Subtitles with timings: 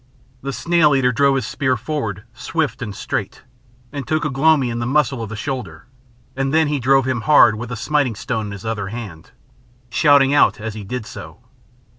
[0.41, 3.43] The Snail eater drove his spear forward swift and straight,
[3.93, 5.85] and took Ugh lomi in the muscle of the shoulder,
[6.35, 9.29] and then he drove him hard with the smiting stone in his other hand,
[9.91, 11.37] shouting out as he did so.